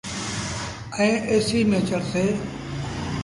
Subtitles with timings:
[0.97, 2.25] ائيٚݩ ايسيٚ ميݩ چڙسي۔